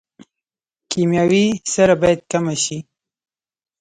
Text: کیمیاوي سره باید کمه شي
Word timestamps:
کیمیاوي 0.91 1.45
سره 1.73 1.93
باید 2.01 2.19
کمه 2.31 2.55
شي 2.63 2.77